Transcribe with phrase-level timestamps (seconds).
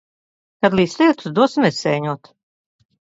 [0.65, 2.31] Kad līs lietus, dosimies sēņot.